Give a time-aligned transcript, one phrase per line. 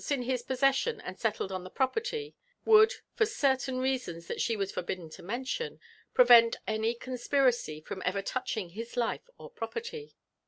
[0.01, 0.45] IM if HMe in bto
[0.97, 5.21] poisessfon and leltled on the property, would, for oeiliiia teasons that she was forbidden to
[5.21, 5.79] mention,
[6.15, 10.15] preirenl any oonapiraoy from ever touching his life or property.